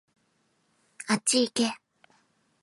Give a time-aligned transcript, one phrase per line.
[1.09, 1.75] あっちいけ